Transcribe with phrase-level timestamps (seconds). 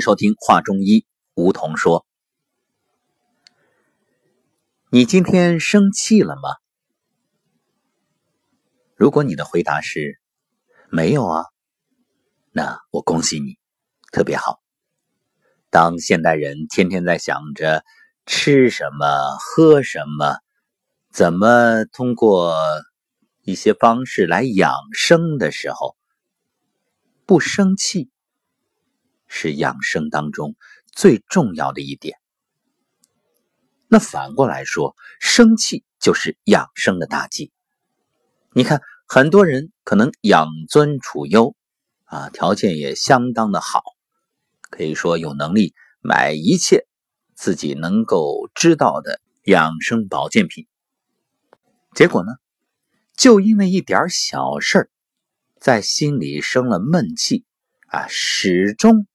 [0.00, 2.06] 收听话中医，梧桐说
[4.90, 6.56] ：“你今天生气了吗？”
[8.96, 10.20] 如果你的回答是
[10.90, 11.44] “没有啊”，
[12.50, 13.58] 那我恭喜你，
[14.10, 14.60] 特别好。
[15.70, 17.84] 当现代人天天在想着
[18.26, 20.38] 吃什么、喝什么，
[21.12, 22.56] 怎么通过
[23.42, 25.96] 一些方式来养生的时候，
[27.26, 28.10] 不生气。
[29.28, 30.56] 是养生当中
[30.92, 32.18] 最重要的一点。
[33.86, 37.52] 那反过来说，生气就是养生的大忌。
[38.52, 41.54] 你看，很多人可能养尊处优
[42.04, 43.82] 啊，条件也相当的好，
[44.70, 46.86] 可以说有能力买一切
[47.34, 50.66] 自己能够知道的养生保健品。
[51.94, 52.32] 结果呢，
[53.16, 54.90] 就因为一点小事，
[55.58, 57.44] 在心里生了闷气
[57.86, 59.06] 啊，始终。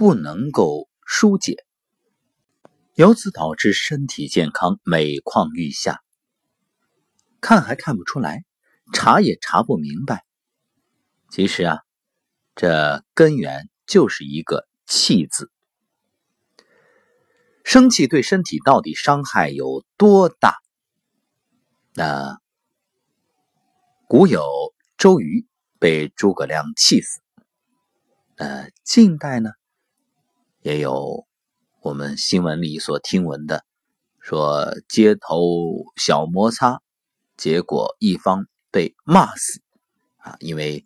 [0.00, 1.62] 不能够疏解，
[2.94, 6.00] 由此导致身体健康每况愈下。
[7.42, 8.46] 看还看不出来，
[8.94, 10.24] 查也查不明白。
[11.30, 11.80] 其实啊，
[12.54, 15.52] 这根源就是一个“气”字。
[17.62, 20.56] 生气对身体到底伤害有多大？
[21.92, 22.40] 那
[24.08, 24.42] 古有
[24.96, 25.46] 周瑜
[25.78, 27.20] 被诸葛亮气死。
[28.36, 29.50] 呃，近代呢？
[30.62, 31.26] 也有
[31.80, 33.64] 我们新闻里所听闻的，
[34.20, 36.82] 说街头小摩擦，
[37.38, 39.62] 结果一方被骂死
[40.18, 40.84] 啊，因为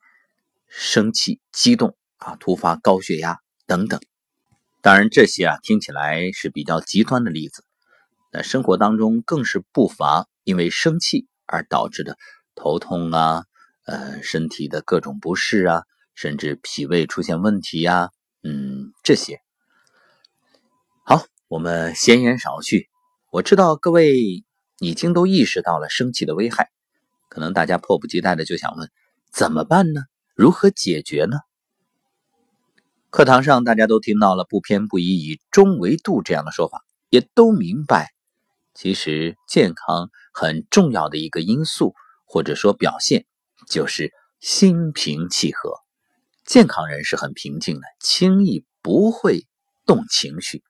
[0.68, 4.00] 生气激动啊，突发高血压等等。
[4.80, 7.64] 当然这些啊听起来是比较极端的例子，
[8.30, 12.16] 那生活当中更是不乏因为生气而导致的
[12.54, 13.42] 头痛啊，
[13.86, 15.82] 呃身体的各种不适啊，
[16.14, 18.10] 甚至脾胃出现问题呀，
[18.44, 19.40] 嗯这些。
[21.48, 22.88] 我们闲言少叙，
[23.30, 24.44] 我知道各位
[24.78, 26.70] 已经都意识到了生气的危害，
[27.28, 28.90] 可能大家迫不及待的就想问：
[29.30, 30.04] 怎么办呢？
[30.34, 31.36] 如何解决呢？
[33.10, 38.14] 课堂上大家都听到了“不偏不倚，以中为度”这样的说法，也都明白，
[38.72, 41.94] 其实健康很重要的一个因素
[42.24, 43.26] 或者说表现
[43.68, 45.74] 就是心平气和。
[46.44, 49.46] 健康人是很平静的，轻易不会
[49.84, 50.64] 动情绪。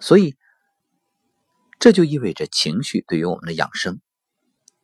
[0.00, 0.36] 所以，
[1.78, 4.00] 这就意味着情绪对于我们的养生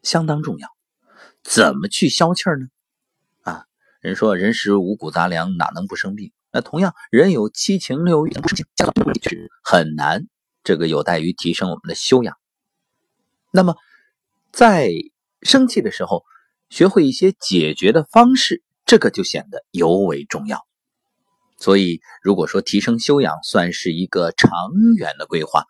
[0.02, 0.68] 相当重要。
[1.42, 2.66] 怎么去消气儿呢？
[3.42, 3.66] 啊，
[4.00, 6.32] 人说人食五谷杂粮，哪能不生病？
[6.50, 8.32] 那同样，人有七情六欲，
[9.62, 10.26] 很难。
[10.64, 12.36] 这个有待于提升我们的修养。
[13.52, 13.76] 那么，
[14.50, 14.90] 在
[15.42, 16.24] 生气的时候，
[16.68, 20.65] 学会一些解决的方式，这个就显得尤为重要。
[21.58, 24.50] 所以，如果说提升修养算是一个长
[24.98, 25.64] 远的规划、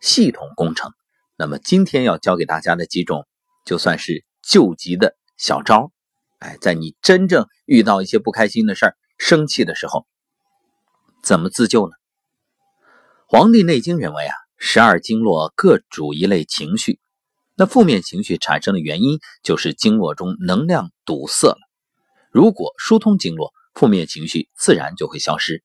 [0.00, 0.92] 系统工程，
[1.36, 3.26] 那么今天要教给大家的几种，
[3.64, 5.90] 就算是救急的小招。
[6.38, 10.06] 哎，在你真正遇到一些不开心的事儿、生气的时候，
[11.22, 11.94] 怎么自救呢？
[13.26, 17.00] 《黄帝内经》认为啊，十二经络各主一类情绪，
[17.56, 21.58] 那负面情绪产生的原因就是经络中能量堵塞了。
[22.30, 25.62] 如果疏通经络，负面情绪自然就会消失，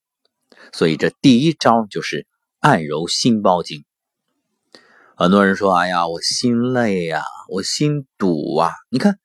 [0.74, 2.28] 所以这第一招就是
[2.60, 3.86] 按揉心包经。
[5.16, 9.18] 很多人说：“哎呀，我心累呀，我心堵啊。”你看，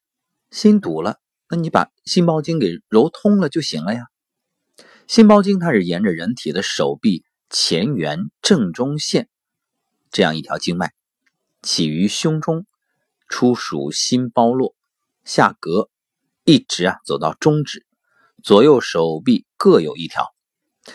[0.52, 1.18] 心堵了，
[1.50, 4.04] 那你把心包经给揉通了就行了呀。
[5.08, 9.28] 心包经它是沿着人体的手臂前缘正中线
[10.12, 10.92] 这样一条经脉，
[11.60, 12.66] 起于胸中，
[13.26, 14.76] 出属心包络，
[15.24, 15.88] 下膈，
[16.44, 17.85] 一直啊走到中指。
[18.42, 20.26] 左右手臂各有一条，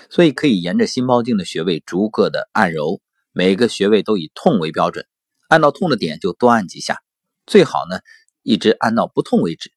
[0.09, 3.01] 所以可以沿着心包经的穴位逐个的按揉，
[3.33, 5.05] 每个穴位都以痛为标准，
[5.49, 6.99] 按到痛的点就多按几下，
[7.45, 7.99] 最好呢
[8.41, 9.71] 一直按到不痛为止。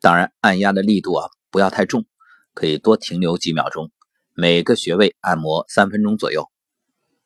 [0.00, 2.06] 当然，按压的力度啊不要太重，
[2.54, 3.92] 可以多停留几秒钟，
[4.34, 6.48] 每个穴位按摩三分钟左右。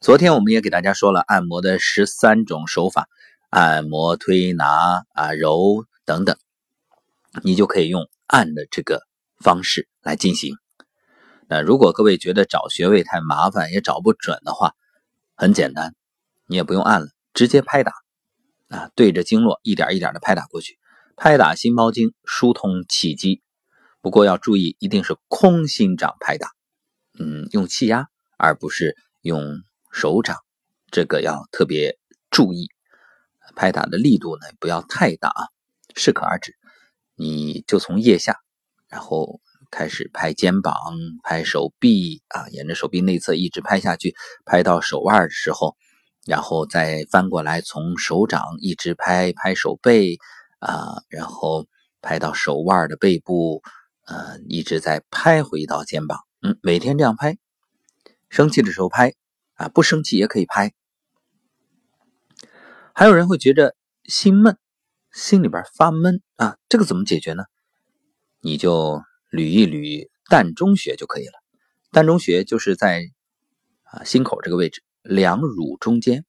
[0.01, 3.09] 昨天我们也给大家说了按摩的十三种手法，
[3.49, 6.37] 按摩、推拿啊、揉等等，
[7.43, 9.01] 你就可以用按的这个。
[9.39, 10.57] 方式来进行。
[11.49, 14.75] 那如果各位觉得找穴位太麻烦，也找不准的话，
[15.35, 15.95] 很简单，
[16.47, 17.93] 你也不用按了，直接拍打
[18.69, 20.79] 啊，对着经络一点一点的拍打过去，
[21.17, 23.43] 拍打心包经，疏通气机。
[24.01, 26.51] 不过要注意，一定是空心掌拍打，
[27.19, 29.63] 嗯，用气压而不是用
[29.93, 30.39] 手掌，
[30.91, 31.99] 这个要特别
[32.31, 32.71] 注意。
[33.55, 35.47] 拍打的力度呢，不要太大啊，
[35.95, 36.57] 适可而止。
[37.15, 38.41] 你就从腋下。
[38.97, 40.75] 然后开始拍肩膀、
[41.23, 44.15] 拍手臂啊，沿着手臂内侧一直拍下去，
[44.47, 45.77] 拍到手腕的时候，
[46.25, 50.17] 然后再翻过来，从手掌一直拍拍手背
[50.61, 51.67] 啊，然后
[52.01, 53.61] 拍到手腕的背部，
[54.07, 56.21] 呃，一直在拍回到肩膀。
[56.41, 57.37] 嗯，每天这样拍，
[58.31, 59.13] 生气的时候拍
[59.57, 60.73] 啊，不生气也可以拍。
[62.95, 64.57] 还有人会觉着心闷，
[65.13, 67.45] 心里边发闷啊，这个怎么解决呢？
[68.47, 69.03] 你就
[69.33, 71.33] 捋一捋膻中穴就可以了。
[71.91, 73.11] 膻中穴就是在
[73.83, 76.25] 啊心口这个位置，两乳中间，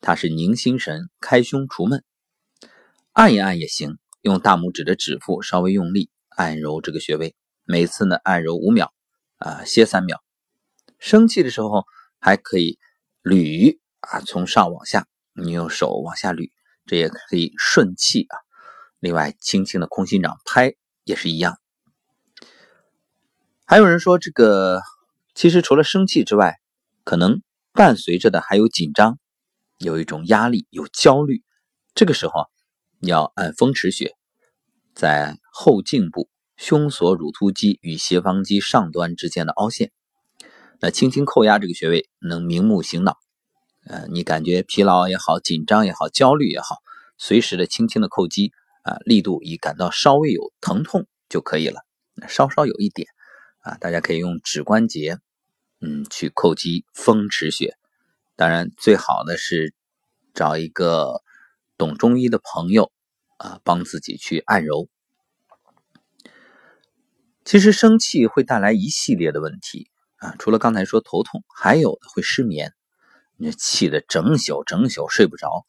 [0.00, 2.02] 它是宁心神、开胸除闷。
[3.12, 8.94] 按一按也行，用大拇指的指腹稍微用力按揉这个穴位，每次呢按揉五秒
[9.36, 10.22] 啊，歇三秒。
[10.98, 11.84] 生气的时候
[12.18, 12.78] 还可以
[13.22, 15.06] 捋啊，从上往下。
[15.34, 16.50] 你用手往下捋，
[16.86, 18.38] 这也可以顺气啊。
[19.00, 20.74] 另外，轻轻的空心掌拍
[21.08, 21.58] 也是一样。
[23.64, 24.82] 还有人说，这个
[25.34, 26.58] 其实除了生气之外，
[27.02, 29.18] 可能伴随着的还有紧张，
[29.78, 31.42] 有一种压力，有焦虑。
[31.94, 32.46] 这个时候
[33.00, 34.14] 要按风池穴，
[34.94, 39.90] 在后颈部胸锁乳突肌与斜方肌上端之间的凹陷，
[40.80, 43.16] 那轻轻扣压这个穴位，能明目醒脑。
[43.86, 46.76] 呃，你感觉疲劳也好，紧张也好，焦虑也好，
[47.16, 48.52] 随时的轻轻的扣击
[48.82, 51.80] 啊，力度以感到稍微有疼痛就可以了，
[52.28, 53.08] 稍稍有一点
[53.60, 55.18] 啊，大家可以用指关节，
[55.80, 57.76] 嗯，去叩击风池穴。
[58.36, 59.74] 当然，最好的是
[60.32, 61.22] 找一个
[61.76, 62.92] 懂中医的朋友
[63.38, 64.88] 啊，帮自己去按揉。
[67.44, 72.74] 其实生气会带来一系列的问题啊，除了刚才说头痛，还有的会失眠。
[73.40, 75.64] 你气的整宿整宿睡不着，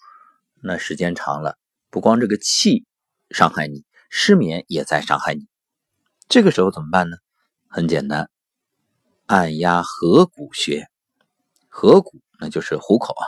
[0.61, 1.57] 那时间长了，
[1.91, 2.85] 不光这个气
[3.31, 5.47] 伤害你，失眠也在伤害你。
[6.27, 7.17] 这个时候怎么办呢？
[7.67, 8.29] 很简单，
[9.25, 10.87] 按压合谷穴。
[11.67, 13.23] 合谷那就是虎口啊，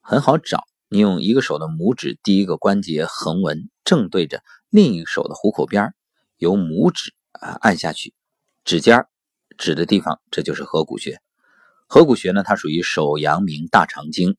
[0.00, 0.64] 很好找。
[0.88, 5.94] 你用一个手的拇指第一个关节横纹正对着另一手的虎口边
[6.36, 8.12] 由拇指啊按下去，
[8.64, 9.06] 指尖
[9.56, 11.20] 指的地方，这就是合谷穴。
[11.86, 14.36] 合谷穴呢，它属于手阳明大肠经，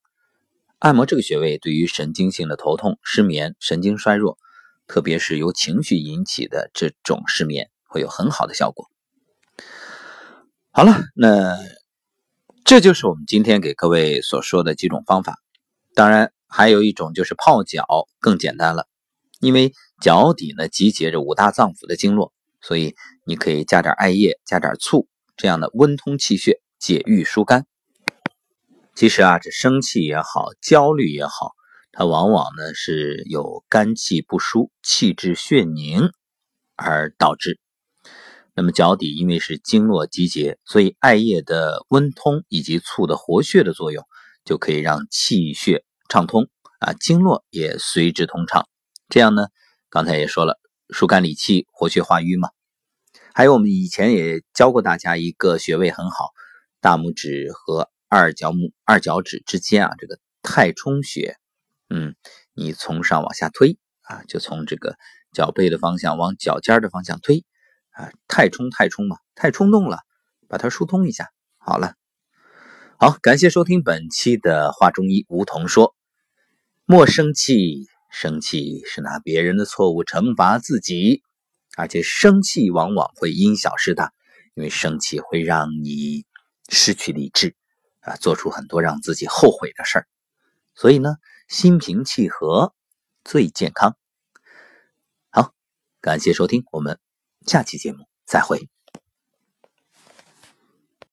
[0.80, 4.38] 按摩这个穴位，对于神经性的头痛、失眠、神经衰弱，
[4.88, 8.90] 特别是由情绪引起的这种失眠，会有很好的效果。
[10.72, 11.58] 好了，那
[12.64, 15.38] 这就是我们今天给各位所说的几种方法。
[15.94, 17.86] 当然，还有一种就是泡脚，
[18.20, 18.88] 更简单了，
[19.40, 22.96] 因为脚底呢集结着五大脏腑的经络，所以
[23.26, 25.08] 你可以加点艾叶，加点醋，
[25.38, 26.60] 这样的温通气血。
[26.80, 27.66] 解郁疏肝。
[28.94, 31.54] 其实啊，这生气也好，焦虑也好，
[31.94, 36.12] 它往往呢是有肝气不舒、气滞血凝
[36.76, 37.60] 而导致。
[38.56, 44.04] 那么脚底因为是经络集结，所以艾叶的温通以及醋的活血的作用，
[44.44, 46.50] 就可以让气血畅通
[46.80, 48.68] 啊，经络也随之通畅。
[49.08, 49.48] 这样呢，
[49.90, 50.60] 刚才也说了，
[50.90, 52.50] 疏肝理气、活血化瘀嘛。
[53.34, 56.32] 还有我们以前也教过大家一个穴位很好。
[56.82, 61.38] 大拇指和二脚拇二脚趾之间啊，这个太冲穴，
[61.96, 62.16] 嗯，
[62.56, 64.98] 你从上往下推啊，就从这个
[65.32, 67.46] 脚背的方向往脚尖的方向推
[67.92, 70.00] 啊，太冲太冲嘛，太冲动了，
[70.50, 71.30] 把它疏通一下，
[71.60, 71.94] 好了。
[72.98, 75.94] 好，感谢收听本期的话中医梧桐说。
[76.86, 81.22] 莫生气，生气是拿别人的错误惩罚自己，
[81.78, 84.12] 而且生气往往会因小失大，
[84.56, 86.26] 因为生气会让你。
[86.70, 87.56] 失去理智，
[88.00, 90.08] 啊，做出很多让自己后悔的事儿，
[90.76, 92.74] 所以呢，心平气和
[93.24, 93.96] 最健康。
[95.30, 95.54] 好，
[96.02, 97.00] 感谢收听，我们
[97.46, 98.70] 下期节目再会。